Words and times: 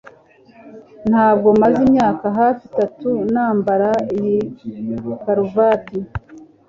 Ntabwo 1.09 1.49
maze 1.61 1.79
imyaka 1.87 2.25
hafi 2.39 2.61
itatu 2.69 3.09
nambara 3.33 3.89
iyi 4.17 4.37
karuvati 5.23 5.99